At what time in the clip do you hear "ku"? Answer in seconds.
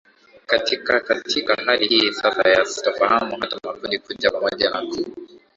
4.81-5.05